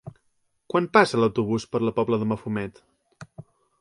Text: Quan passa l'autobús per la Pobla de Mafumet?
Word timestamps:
Quan 0.73 0.87
passa 0.97 1.21
l'autobús 1.21 1.67
per 1.75 1.81
la 1.85 1.93
Pobla 1.99 2.19
de 2.23 2.29
Mafumet? 2.33 2.83